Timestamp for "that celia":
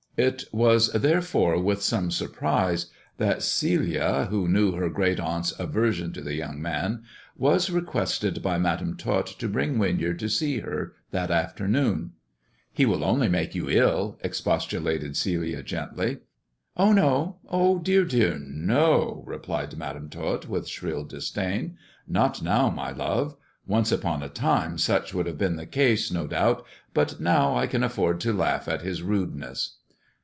3.17-4.25